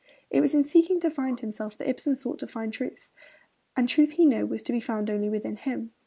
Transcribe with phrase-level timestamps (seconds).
[0.31, 3.11] It was in seeking to find himself that Ibsen sought to find truth;
[3.77, 5.91] and truth he knew was to be found only within him.